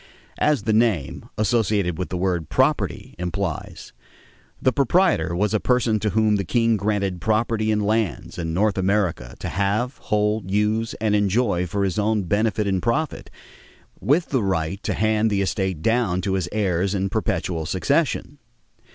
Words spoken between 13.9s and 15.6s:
with the right to hand the